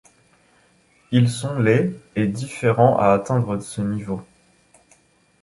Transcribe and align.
Ils 1.11 1.29
sont 1.29 1.59
les 1.59 1.95
et 2.15 2.25
différents 2.25 2.97
à 2.97 3.11
atteindre 3.13 3.59
ce 3.59 3.81
niveau. 3.81 4.23